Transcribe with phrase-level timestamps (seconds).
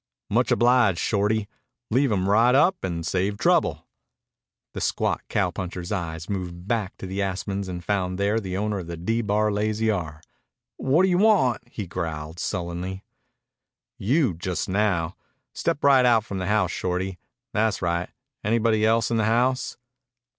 [0.31, 1.47] "Much obliged, Shorty.
[1.91, 3.85] Leave 'em right up and save trouble."
[4.73, 8.87] The squat cowpuncher's eyes moved back to the aspens and found there the owner of
[8.87, 10.19] the D Bar Lazy R.
[10.79, 13.03] "Wha'dya want?" he growled sullenly.
[13.99, 15.17] "You just now.
[15.53, 17.19] Step right out from the house, Shorty.
[17.53, 18.09] Tha's right.
[18.43, 19.77] Anybody else in the house?"